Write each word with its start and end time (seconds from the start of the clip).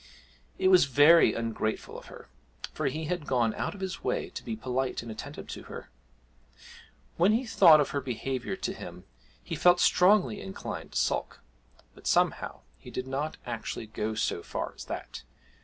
It 0.57 0.69
was 0.69 0.85
very 0.85 1.35
ungrateful 1.35 1.95
of 1.95 2.07
her, 2.07 2.27
for 2.73 2.87
he 2.87 3.05
had 3.05 3.27
gone 3.27 3.53
out 3.53 3.75
of 3.75 3.81
his 3.81 4.03
way 4.03 4.31
to 4.31 4.43
be 4.43 4.55
polite 4.55 5.03
and 5.03 5.11
attentive 5.11 5.45
to 5.49 5.63
her. 5.65 5.91
When 7.17 7.33
he 7.33 7.45
thought 7.45 7.79
of 7.79 7.91
her 7.91 8.01
behaviour 8.01 8.55
to 8.55 8.73
him 8.73 9.03
he 9.43 9.53
felt 9.53 9.79
strongly 9.79 10.41
inclined 10.41 10.93
to 10.93 10.97
sulk, 10.97 11.41
but 11.93 12.07
somehow 12.07 12.61
he 12.79 12.89
did 12.89 13.05
not 13.05 13.37
actually 13.45 13.85
go 13.85 14.15
so 14.15 14.41
far 14.41 14.73
as 14.73 14.85
that. 14.85 15.21